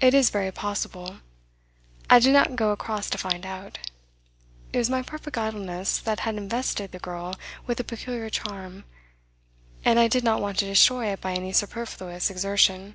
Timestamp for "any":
11.32-11.52